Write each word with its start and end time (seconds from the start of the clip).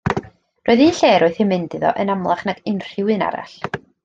Roedd 0.69 0.81
un 0.85 0.95
lle 0.99 1.11
roedd 1.23 1.37
hi'n 1.41 1.49
mynd 1.51 1.77
iddo 1.81 1.93
yn 2.05 2.13
amlach 2.15 2.43
nag 2.51 2.65
unrhyw 2.73 3.15
un 3.19 3.27
arall. 3.29 3.57